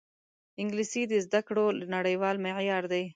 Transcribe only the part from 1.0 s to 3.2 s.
د زده کړو نړیوال معیار دی